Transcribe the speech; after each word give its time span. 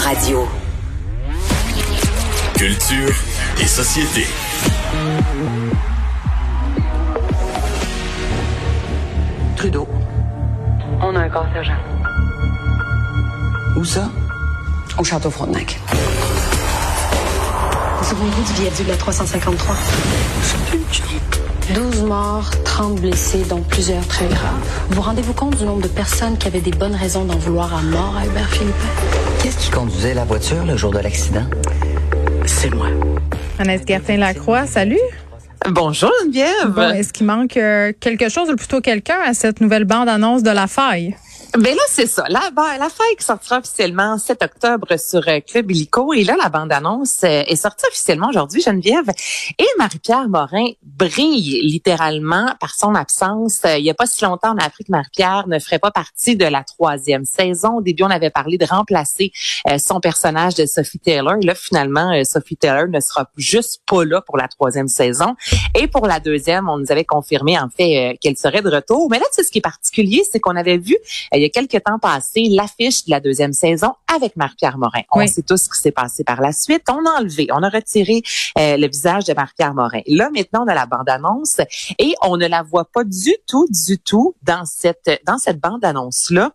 Radio. 0.00 0.48
Culture 2.56 3.14
et 3.60 3.66
société. 3.66 4.26
Trudeau. 9.56 9.86
On 11.02 11.14
a 11.14 11.20
un 11.20 11.28
corps 11.28 11.46
sergent. 11.52 11.76
Où 13.76 13.84
ça? 13.84 14.08
Au 14.98 15.04
château 15.04 15.30
Frontenac. 15.30 15.78
Second 18.02 18.24
route 18.24 18.46
du 18.54 18.62
viaduc 18.62 18.86
de 18.86 18.90
la 18.90 18.96
353. 18.96 19.76
12 21.74 22.02
morts, 22.02 22.50
30 22.64 23.00
blessés, 23.00 23.44
dont 23.48 23.62
plusieurs 23.62 24.06
très 24.08 24.26
graves. 24.26 24.86
Vous 24.90 25.00
rendez-vous 25.00 25.32
compte 25.32 25.56
du 25.56 25.64
nombre 25.64 25.82
de 25.82 25.88
personnes 25.88 26.36
qui 26.36 26.48
avaient 26.48 26.60
des 26.60 26.72
bonnes 26.72 26.94
raisons 26.94 27.24
d'en 27.24 27.38
vouloir 27.38 27.74
à 27.74 27.82
mort 27.82 28.16
à 28.16 28.26
Hubert 28.26 28.48
Philippe? 28.48 28.74
Qu'est-ce 29.42 29.58
qui 29.58 29.70
conduisait 29.70 30.14
la 30.14 30.24
voiture 30.24 30.64
le 30.64 30.76
jour 30.76 30.90
de 30.90 30.98
l'accident? 30.98 31.44
C'est 32.46 32.74
moi. 32.74 32.88
Annette 33.58 33.86
Gertin-Lacroix, 33.86 34.66
salut. 34.66 34.98
Bonjour 35.68 36.10
Geneviève. 36.22 36.70
Bon, 36.74 36.90
est-ce 36.90 37.12
qu'il 37.12 37.26
manque 37.26 37.56
euh, 37.56 37.92
quelque 38.00 38.28
chose 38.28 38.50
ou 38.50 38.56
plutôt 38.56 38.80
quelqu'un 38.80 39.18
à 39.24 39.34
cette 39.34 39.60
nouvelle 39.60 39.84
bande-annonce 39.84 40.42
de 40.42 40.50
La 40.50 40.66
Faille? 40.66 41.14
Ben 41.58 41.74
là, 41.74 41.82
c'est 41.88 42.06
ça. 42.06 42.24
La, 42.28 42.50
la 42.54 42.88
faille 42.88 43.16
sortira 43.18 43.58
officiellement 43.58 44.18
7 44.18 44.40
octobre 44.44 44.96
sur 44.98 45.26
euh, 45.26 45.40
Club 45.40 45.68
Illico. 45.72 46.12
Et 46.12 46.22
là, 46.22 46.36
la 46.40 46.48
bande-annonce 46.48 47.24
euh, 47.24 47.42
est 47.44 47.56
sortie 47.56 47.84
officiellement 47.88 48.28
aujourd'hui, 48.28 48.62
Geneviève. 48.62 49.10
Et 49.58 49.66
Marie-Pierre 49.76 50.28
Morin 50.28 50.66
brille 50.84 51.60
littéralement 51.62 52.54
par 52.60 52.76
son 52.76 52.94
absence. 52.94 53.62
Euh, 53.64 53.78
il 53.78 53.82
n'y 53.82 53.90
a 53.90 53.94
pas 53.94 54.06
si 54.06 54.22
longtemps, 54.22 54.54
on 54.54 54.58
a 54.58 54.64
appris 54.64 54.84
que 54.84 54.92
Marie-Pierre 54.92 55.48
ne 55.48 55.58
ferait 55.58 55.80
pas 55.80 55.90
partie 55.90 56.36
de 56.36 56.44
la 56.44 56.62
troisième 56.62 57.24
saison. 57.24 57.78
Au 57.78 57.82
début, 57.82 58.04
on 58.04 58.10
avait 58.10 58.30
parlé 58.30 58.56
de 58.56 58.66
remplacer 58.66 59.32
son 59.78 59.98
personnage 59.98 60.54
de 60.54 60.66
Sophie 60.66 61.00
Taylor. 61.00 61.34
Et 61.42 61.46
là, 61.46 61.54
finalement, 61.56 62.12
Sophie 62.24 62.56
Taylor 62.56 62.86
ne 62.88 63.00
sera 63.00 63.28
juste 63.36 63.82
pas 63.86 64.04
là 64.04 64.20
pour 64.20 64.36
la 64.36 64.46
troisième 64.46 64.88
saison. 64.88 65.34
Et 65.74 65.88
pour 65.88 66.06
la 66.06 66.20
deuxième, 66.20 66.68
on 66.68 66.78
nous 66.78 66.92
avait 66.92 67.04
confirmé, 67.04 67.58
en 67.58 67.68
fait, 67.68 68.16
qu'elle 68.20 68.36
serait 68.36 68.62
de 68.62 68.70
retour. 68.70 69.08
Mais 69.10 69.18
là, 69.18 69.24
sais, 69.32 69.42
ce 69.42 69.50
qui 69.50 69.58
est 69.58 69.62
particulier, 69.62 70.22
c'est 70.30 70.40
qu'on 70.40 70.56
avait 70.56 70.78
vu 70.78 70.96
il 71.40 71.44
y 71.44 71.46
a 71.46 71.48
quelques 71.48 71.82
temps 71.82 71.98
passé 71.98 72.48
l'affiche 72.50 73.06
de 73.06 73.10
la 73.10 73.20
deuxième 73.20 73.52
saison 73.52 73.92
avec 74.14 74.36
Marc-Pierre 74.36 74.76
Morin. 74.78 75.00
On 75.12 75.26
sait 75.26 75.42
tous 75.42 75.56
ce 75.56 75.68
qui 75.70 75.80
s'est 75.80 75.90
passé 75.90 76.22
par 76.22 76.40
la 76.40 76.52
suite. 76.52 76.82
On 76.90 77.04
a 77.06 77.20
enlevé, 77.20 77.48
on 77.50 77.62
a 77.62 77.68
retiré 77.68 78.22
euh, 78.58 78.76
le 78.76 78.86
visage 78.88 79.24
de 79.24 79.32
Marc-Pierre 79.32 79.74
Morin. 79.74 80.00
Là, 80.06 80.30
maintenant, 80.30 80.64
on 80.64 80.68
a 80.68 80.74
la 80.74 80.86
bande-annonce 80.86 81.60
et 81.98 82.14
on 82.22 82.36
ne 82.36 82.46
la 82.46 82.62
voit 82.62 82.84
pas 82.84 83.04
du 83.04 83.34
tout, 83.48 83.66
du 83.70 83.98
tout 83.98 84.34
dans 84.42 84.64
cette 84.66 85.22
dans 85.26 85.38
cette 85.38 85.60
bande-annonce-là. 85.60 86.52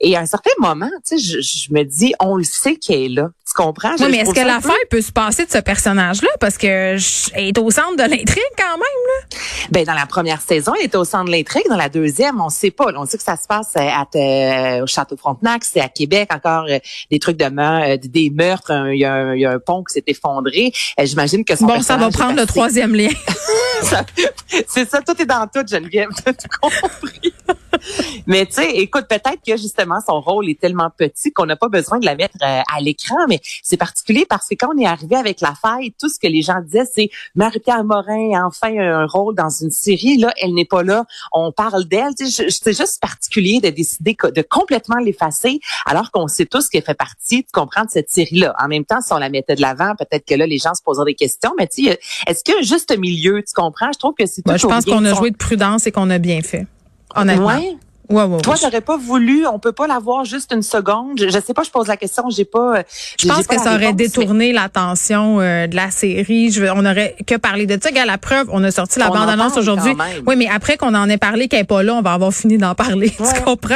Et 0.00 0.16
à 0.16 0.20
un 0.20 0.26
certain 0.26 0.50
moment, 0.58 0.90
tu 1.06 1.18
sais, 1.18 1.18
je, 1.18 1.40
je 1.40 1.72
me 1.72 1.84
dis, 1.84 2.12
on 2.20 2.36
le 2.36 2.44
sait 2.44 2.76
qu'elle 2.76 3.02
est 3.02 3.08
là 3.08 3.30
comprends? 3.56 3.94
Oui, 3.98 4.06
mais 4.10 4.18
est-ce 4.18 4.34
que 4.34 4.46
l'affaire 4.46 4.74
peut 4.90 5.00
se 5.00 5.10
passer 5.10 5.46
de 5.46 5.50
ce 5.50 5.58
personnage-là? 5.58 6.28
Parce 6.38 6.58
que 6.58 6.96
est 7.36 7.58
au 7.58 7.70
centre 7.70 7.96
de 7.96 8.02
l'intrigue 8.02 8.42
quand 8.56 8.76
même, 8.76 8.80
là. 8.80 9.38
Ben, 9.70 9.84
dans 9.84 9.94
la 9.94 10.06
première 10.06 10.40
saison, 10.40 10.72
elle 10.78 10.86
était 10.86 10.96
au 10.96 11.04
centre 11.04 11.24
de 11.24 11.30
l'intrigue. 11.30 11.64
Dans 11.68 11.76
la 11.76 11.88
deuxième, 11.88 12.40
on 12.40 12.50
sait 12.50 12.70
pas. 12.70 12.86
On 12.94 13.06
sait 13.06 13.16
que 13.16 13.24
ça 13.24 13.36
se 13.36 13.46
passe 13.46 13.72
à, 13.74 14.04
euh, 14.26 14.82
au 14.82 14.86
Château 14.86 15.16
Frontenac, 15.16 15.64
c'est 15.64 15.80
à 15.80 15.88
Québec, 15.88 16.30
encore 16.32 16.66
euh, 16.68 16.78
des 17.10 17.18
trucs 17.18 17.36
de 17.36 17.46
meurtre, 17.46 17.88
euh, 17.88 17.96
des 18.08 18.30
meurtres. 18.30 18.72
Il 18.92 18.98
y, 18.98 19.04
a 19.04 19.14
un, 19.14 19.34
il 19.34 19.40
y, 19.40 19.46
a 19.46 19.52
un 19.52 19.58
pont 19.58 19.84
qui 19.84 19.94
s'est 19.94 20.04
effondré. 20.06 20.72
J'imagine 21.02 21.44
que 21.44 21.56
son 21.56 21.66
Bon, 21.66 21.82
ça 21.82 21.96
va 21.96 22.10
prendre 22.10 22.38
le 22.38 22.46
troisième 22.46 22.94
lien. 22.94 23.08
c'est 24.68 24.88
ça, 24.88 25.00
tout 25.02 25.20
est 25.20 25.26
dans 25.26 25.46
tout, 25.46 25.66
Geneviève. 25.66 26.08
T'as 26.24 26.32
tout 26.32 26.48
compris. 26.60 27.32
mais 28.26 28.46
tu 28.46 28.54
sais, 28.54 28.70
écoute, 28.76 29.06
peut-être 29.08 29.40
que 29.46 29.56
justement 29.56 29.98
son 30.06 30.20
rôle 30.20 30.48
est 30.48 30.60
tellement 30.60 30.90
petit 30.96 31.32
qu'on 31.32 31.46
n'a 31.46 31.56
pas 31.56 31.68
besoin 31.68 31.98
de 31.98 32.06
la 32.06 32.14
mettre 32.14 32.36
euh, 32.42 32.60
à 32.74 32.80
l'écran, 32.80 33.16
mais 33.28 33.40
c'est 33.62 33.76
particulier 33.76 34.26
parce 34.28 34.48
que 34.48 34.54
quand 34.54 34.68
on 34.74 34.78
est 34.78 34.86
arrivé 34.86 35.16
avec 35.16 35.40
la 35.40 35.54
faille, 35.54 35.92
tout 36.00 36.08
ce 36.08 36.18
que 36.18 36.26
les 36.26 36.42
gens 36.42 36.60
disaient, 36.60 36.88
c'est 36.92 37.10
Marie-Pierre 37.34 37.84
Morin 37.84 38.32
a 38.34 38.46
enfin 38.46 38.76
un 38.76 39.06
rôle 39.06 39.34
dans 39.34 39.50
une 39.50 39.70
série. 39.70 40.18
Là, 40.18 40.32
elle 40.40 40.54
n'est 40.54 40.64
pas 40.64 40.82
là. 40.82 41.04
On 41.32 41.52
parle 41.52 41.84
d'elle. 41.84 42.12
C'est 42.16 42.76
juste 42.76 43.00
particulier 43.00 43.60
de 43.60 43.70
décider 43.70 44.16
de 44.34 44.42
complètement 44.42 44.96
l'effacer, 44.96 45.60
alors 45.84 46.10
qu'on 46.10 46.28
sait 46.28 46.46
tous 46.46 46.68
qu'elle 46.68 46.82
fait 46.82 46.94
partie, 46.94 47.42
de 47.42 47.50
comprendre 47.52 47.88
cette 47.90 48.10
série-là. 48.10 48.54
En 48.60 48.68
même 48.68 48.84
temps, 48.84 49.00
si 49.00 49.12
on 49.12 49.18
la 49.18 49.28
mettait 49.28 49.54
de 49.54 49.60
l'avant, 49.60 49.94
peut-être 49.98 50.24
que 50.26 50.34
là, 50.34 50.46
les 50.46 50.58
gens 50.58 50.74
se 50.74 50.82
poseraient 50.82 51.12
des 51.12 51.14
questions. 51.14 51.52
Mais 51.58 51.66
tu 51.66 51.84
sais, 51.84 51.98
est-ce 52.26 52.42
qu'il 52.44 52.54
y 52.54 52.56
a 52.56 52.60
un 52.60 52.62
juste 52.62 52.96
milieu, 52.96 53.42
tu 53.42 53.52
comprends? 53.54 53.90
Je 53.92 53.98
trouve 53.98 54.14
que 54.14 54.26
c'est 54.26 54.42
Je 54.46 54.66
pense 54.66 54.84
qu'on 54.84 55.04
a 55.04 55.14
joué 55.14 55.30
de 55.30 55.36
prudence 55.36 55.86
et 55.86 55.92
qu'on 55.92 56.10
a 56.10 56.18
bien 56.18 56.42
fait. 56.42 56.66
Honnêtement. 57.14 57.46
Ouais. 57.46 57.76
Ouais, 58.08 58.22
ouais, 58.22 58.40
Toi, 58.40 58.54
j'aurais 58.60 58.80
pas 58.80 58.96
voulu, 58.96 59.46
on 59.46 59.58
peut 59.58 59.72
pas 59.72 59.86
l'avoir 59.86 60.24
juste 60.24 60.52
une 60.52 60.62
seconde. 60.62 61.18
Je, 61.18 61.28
je, 61.28 61.38
sais 61.40 61.54
pas, 61.54 61.62
je 61.62 61.70
pose 61.70 61.88
la 61.88 61.96
question, 61.96 62.24
j'ai 62.30 62.44
pas. 62.44 62.82
Je 63.18 63.26
pense 63.26 63.46
que 63.46 63.58
ça 63.58 63.74
aurait 63.74 63.92
détourné 63.92 64.52
l'attention 64.52 65.40
euh, 65.40 65.66
de 65.66 65.74
la 65.74 65.90
série. 65.90 66.50
Je, 66.50 66.64
on 66.64 66.84
aurait 66.84 67.16
que 67.26 67.36
parlé 67.36 67.66
de 67.66 67.78
ça. 67.82 67.90
À 67.96 68.04
la 68.04 68.18
preuve, 68.18 68.48
on 68.52 68.62
a 68.62 68.70
sorti 68.70 68.98
la 68.98 69.08
bande-annonce 69.08 69.56
aujourd'hui. 69.56 69.94
Oui, 70.26 70.36
mais 70.36 70.48
après 70.48 70.76
qu'on 70.76 70.94
en 70.94 71.08
ait 71.08 71.16
parlé, 71.16 71.48
qu'elle 71.48 71.60
est 71.60 71.64
pas 71.64 71.82
là, 71.82 71.94
on 71.94 72.02
va 72.02 72.12
avoir 72.12 72.32
fini 72.32 72.58
d'en 72.58 72.74
parler. 72.74 73.10
Tu 73.36 73.42
comprends? 73.42 73.74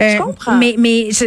Euh, 0.00 0.12
je 0.12 0.18
comprends. 0.18 0.56
Mais, 0.56 0.74
mais, 0.78 1.08
tu 1.10 1.24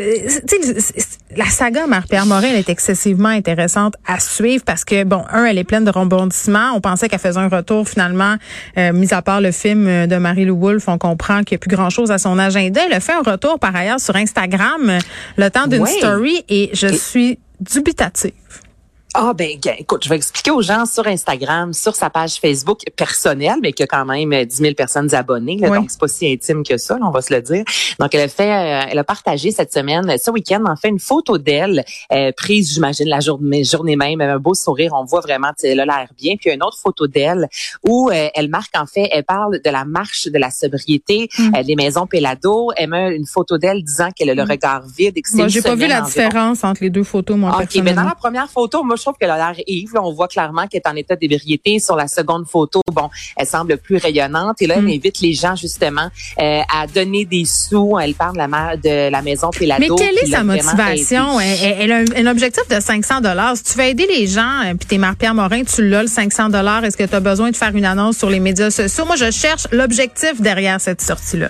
la 1.35 1.45
saga 1.45 1.85
Marie-Pierre 1.85 2.25
Morin, 2.25 2.47
elle 2.49 2.55
est 2.55 2.69
excessivement 2.69 3.29
intéressante 3.29 3.95
à 4.07 4.19
suivre 4.19 4.63
parce 4.65 4.83
que, 4.83 5.03
bon, 5.03 5.23
un, 5.31 5.45
elle 5.45 5.57
est 5.57 5.63
pleine 5.63 5.85
de 5.85 5.91
rebondissements. 5.91 6.71
On 6.73 6.81
pensait 6.81 7.07
qu'elle 7.07 7.19
faisait 7.19 7.39
un 7.39 7.49
retour 7.49 7.87
finalement, 7.87 8.35
euh, 8.77 8.93
mis 8.93 9.13
à 9.13 9.21
part 9.21 9.39
le 9.39 9.51
film 9.51 10.07
de 10.07 10.17
Marie-Lou 10.17 10.57
Wolfe, 10.59 10.87
on 10.87 10.97
comprend 10.97 11.43
qu'il 11.43 11.55
n'y 11.55 11.57
a 11.57 11.59
plus 11.59 11.75
grand-chose 11.75 12.11
à 12.11 12.17
son 12.17 12.28
agenda. 12.37 12.81
Elle 12.85 12.93
a 12.93 12.99
fait 12.99 13.13
un 13.13 13.21
retour 13.21 13.59
par 13.59 13.75
ailleurs 13.75 13.99
sur 13.99 14.15
Instagram 14.15 14.99
le 15.37 15.49
temps 15.49 15.67
d'une 15.67 15.85
story 15.85 16.43
et 16.49 16.69
je 16.73 16.87
suis 16.87 17.39
dubitative. 17.59 18.33
Ah 19.15 19.33
ben 19.33 19.57
écoute, 19.79 20.03
je 20.03 20.09
vais 20.09 20.17
expliquer 20.17 20.51
aux 20.51 20.61
gens 20.61 20.85
sur 20.85 21.07
Instagram, 21.07 21.73
sur 21.73 21.95
sa 21.95 22.11
page 22.11 22.35
Facebook 22.35 22.81
personnelle, 22.95 23.57
mais 23.59 23.73
qui 23.73 23.81
a 23.81 23.87
quand 23.87 24.05
même 24.05 24.45
10 24.45 24.55
000 24.55 24.73
personnes 24.75 25.15
abonnées, 25.15 25.55
donc 25.55 25.89
c'est 25.89 25.99
pas 25.99 26.07
si 26.07 26.31
intime 26.31 26.63
que 26.63 26.77
ça, 26.77 26.95
on 27.01 27.09
va 27.09 27.23
se 27.23 27.33
le 27.33 27.41
dire. 27.41 27.63
Donc 27.99 28.13
elle 28.13 28.21
a 28.21 28.27
fait, 28.27 28.51
euh, 28.51 28.85
elle 28.91 28.99
a 28.99 29.03
partagé 29.03 29.49
cette 29.49 29.73
semaine, 29.73 30.15
ce 30.23 30.29
week-end, 30.29 30.63
en 30.67 30.75
fait 30.75 30.89
une 30.89 30.99
photo 30.99 31.39
d'elle 31.39 31.83
euh, 32.11 32.31
prise, 32.37 32.71
j'imagine 32.71 33.07
la 33.07 33.19
journée, 33.19 33.63
journée 33.63 33.95
même, 33.95 34.21
un 34.21 34.37
beau 34.37 34.53
sourire, 34.53 34.91
on 34.93 35.05
voit 35.05 35.21
vraiment, 35.21 35.49
elle 35.63 35.79
a 35.79 35.85
l'air 35.85 36.09
bien. 36.15 36.35
Puis 36.39 36.51
une 36.51 36.61
autre 36.61 36.77
photo 36.77 37.07
d'elle 37.07 37.49
où 37.83 38.11
euh, 38.11 38.27
elle 38.35 38.49
marque 38.49 38.77
en 38.77 38.85
fait, 38.85 39.09
elle 39.11 39.23
parle 39.23 39.59
de 39.59 39.69
la 39.71 39.85
marche 39.85 40.27
de 40.27 40.37
la 40.37 40.51
sobriété, 40.51 41.29
mm. 41.39 41.63
des 41.63 41.75
maisons 41.75 42.05
Pelado. 42.05 42.69
Elle 42.77 42.91
met 42.91 43.15
une 43.15 43.25
photo 43.25 43.57
d'elle 43.57 43.83
disant 43.83 44.09
qu'elle 44.15 44.29
a 44.29 44.35
le 44.35 44.45
mm. 44.45 44.49
regard 44.49 44.83
vide 44.87 45.17
et 45.17 45.21
que 45.23 45.29
c'est. 45.29 45.37
Moi, 45.37 45.47
j'ai 45.47 45.63
pas 45.63 45.73
vu 45.73 45.87
la 45.87 46.01
différence 46.01 46.63
entre 46.63 46.83
les 46.83 46.91
deux 46.91 47.03
photos, 47.03 47.37
moi. 47.37 47.57
Ok, 47.59 47.81
mais 47.83 47.93
dans 47.93 48.03
la 48.03 48.15
première 48.15 48.51
photo, 48.51 48.83
moi 48.83 48.97
je 48.99 49.05
trouve 49.05 49.15
qu'elle 49.19 49.31
a 49.31 49.37
l'air 49.37 49.63
ivre. 49.67 49.99
on 50.03 50.13
voit 50.13 50.27
clairement 50.27 50.67
qu'elle 50.67 50.81
est 50.85 50.89
en 50.89 50.95
état 50.95 51.15
d'ébriété. 51.15 51.79
Sur 51.79 51.95
la 51.95 52.07
seconde 52.07 52.47
photo, 52.47 52.81
bon, 52.91 53.09
elle 53.35 53.47
semble 53.47 53.77
plus 53.77 53.97
rayonnante. 53.97 54.61
Et 54.61 54.67
là, 54.67 54.75
elle 54.77 54.85
hmm. 54.85 54.89
invite 54.89 55.21
les 55.21 55.33
gens 55.33 55.55
justement 55.55 56.09
euh, 56.39 56.61
à 56.73 56.87
donner 56.87 57.25
des 57.25 57.45
sous. 57.45 57.97
Elle 57.99 58.13
parle 58.13 58.33
de 58.33 58.39
la, 58.39 58.77
de 58.77 59.11
la 59.11 59.21
maison 59.21 59.49
Pelado. 59.49 59.95
Mais 59.97 60.03
quelle 60.03 60.17
est 60.17 60.31
sa 60.31 60.43
motivation? 60.43 61.39
Elle, 61.39 61.91
a 61.91 61.97
un, 62.15 62.27
objectif 62.27 62.67
de 62.67 62.79
500 62.79 63.21
dollars. 63.21 63.57
Si 63.57 63.63
tu 63.63 63.77
veux 63.77 63.85
aider 63.85 64.07
les 64.07 64.27
gens, 64.27 64.61
euh, 64.65 64.73
puis 64.75 64.87
t'es 64.87 64.97
Marie-Pierre 64.97 65.33
Morin, 65.33 65.63
tu 65.63 65.87
l'as 65.87 66.03
le 66.03 66.07
500 66.07 66.49
dollars. 66.49 66.83
Est-ce 66.83 66.97
que 66.97 67.03
tu 67.03 67.15
as 67.15 67.19
besoin 67.19 67.51
de 67.51 67.55
faire 67.55 67.75
une 67.75 67.85
annonce 67.85 68.17
sur 68.17 68.29
les 68.29 68.39
médias 68.39 68.69
sociaux? 68.69 69.05
Moi, 69.05 69.15
je 69.15 69.31
cherche 69.31 69.67
l'objectif 69.71 70.41
derrière 70.41 70.79
cette 70.79 71.01
sortie-là. 71.01 71.49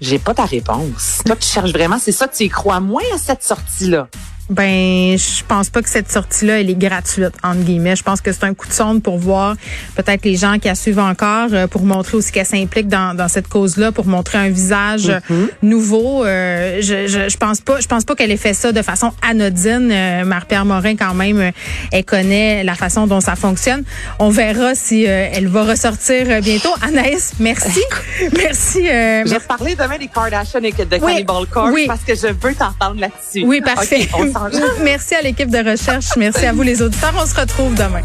J'ai 0.00 0.18
pas 0.18 0.34
ta 0.34 0.44
réponse. 0.44 1.22
Toi, 1.26 1.34
tu 1.36 1.48
cherches 1.48 1.72
vraiment, 1.72 1.98
c'est 1.98 2.12
ça, 2.12 2.28
tu 2.28 2.44
y 2.44 2.48
crois 2.48 2.78
moins 2.78 3.02
à 3.14 3.18
cette 3.18 3.42
sortie-là? 3.42 4.08
Ben, 4.50 5.18
je 5.18 5.44
pense 5.46 5.68
pas 5.68 5.82
que 5.82 5.90
cette 5.90 6.10
sortie-là, 6.10 6.60
elle 6.60 6.70
est 6.70 6.74
gratuite, 6.78 7.34
entre 7.42 7.60
guillemets. 7.60 7.96
Je 7.96 8.02
pense 8.02 8.22
que 8.22 8.32
c'est 8.32 8.44
un 8.44 8.54
coup 8.54 8.66
de 8.66 8.72
sonde 8.72 9.02
pour 9.02 9.18
voir 9.18 9.56
peut-être 9.94 10.24
les 10.24 10.36
gens 10.36 10.58
qui 10.58 10.68
la 10.68 10.74
suivent 10.74 11.00
encore, 11.00 11.48
euh, 11.52 11.66
pour 11.66 11.82
montrer 11.82 12.16
aussi 12.16 12.32
qu'elle 12.32 12.46
s'implique 12.46 12.88
dans, 12.88 13.14
dans 13.14 13.28
cette 13.28 13.48
cause-là, 13.48 13.92
pour 13.92 14.06
montrer 14.06 14.38
un 14.38 14.48
visage 14.48 15.08
mm-hmm. 15.08 15.48
nouveau. 15.62 16.24
Euh, 16.24 16.78
je, 16.80 17.06
je, 17.06 17.28
je, 17.28 17.36
pense 17.36 17.60
pas, 17.60 17.80
je 17.80 17.86
pense 17.86 18.04
pas 18.04 18.14
qu'elle 18.14 18.30
ait 18.30 18.38
fait 18.38 18.54
ça 18.54 18.72
de 18.72 18.80
façon 18.80 19.12
anodine. 19.28 19.90
Euh, 19.92 20.24
Marie-Pierre 20.24 20.64
Morin, 20.64 20.96
quand 20.96 21.14
même, 21.14 21.40
euh, 21.40 21.50
elle 21.92 22.04
connaît 22.04 22.64
la 22.64 22.74
façon 22.74 23.06
dont 23.06 23.20
ça 23.20 23.36
fonctionne. 23.36 23.84
On 24.18 24.30
verra 24.30 24.74
si 24.74 25.04
elle 25.04 25.48
va 25.48 25.64
ressortir 25.64 26.40
bientôt. 26.40 26.72
Anaïs, 26.80 27.34
merci. 27.38 27.80
merci. 28.36 28.84
je 28.84 29.28
vais 29.28 29.40
parler 29.40 29.74
demain 29.74 29.98
des 29.98 30.08
Kardashian 30.08 30.60
et 30.62 30.72
de 30.72 30.84
Cannibal 30.96 31.46
Corpse 31.46 31.80
parce 31.86 32.02
que 32.02 32.14
je 32.14 32.28
veux 32.28 32.54
t'entendre 32.54 33.00
là-dessus. 33.00 33.44
Oui, 33.44 33.60
parfait. 33.60 34.08
Merci 34.82 35.14
à 35.14 35.22
l'équipe 35.22 35.50
de 35.50 35.70
recherche. 35.70 36.16
Merci 36.16 36.46
à 36.46 36.52
vous 36.52 36.62
les 36.62 36.82
auditeurs. 36.82 37.14
On 37.16 37.26
se 37.26 37.34
retrouve 37.34 37.74
demain. 37.74 38.02